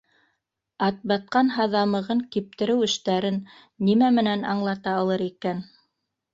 Атбатҡан 0.85 1.51
һаҙамығын 1.57 2.23
киптереү 2.37 2.79
эштәрен 2.87 3.39
нимә 3.91 4.13
менән 4.19 4.51
аңлата 4.57 4.99
алыр 5.05 5.29
икән? 5.31 5.67